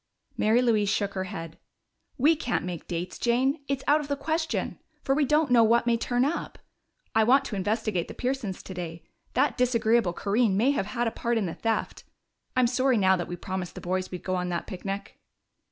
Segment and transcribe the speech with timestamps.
[0.35, 1.59] Mary Louise shook her head.
[2.17, 3.63] "We can't make dates, Jane.
[3.67, 6.57] It's out of the question, for we don't know what may turn up.
[7.13, 9.03] I want to investigate the Pearsons today.
[9.35, 12.03] That disagreeable Corinne may have had a part in the theft....
[12.55, 15.19] I'm sorry now that we promised the boys we'd go on that picnic."